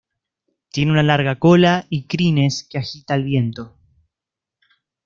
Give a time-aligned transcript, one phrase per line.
[0.71, 3.77] Tiene una larga cola y crines que agita el viento.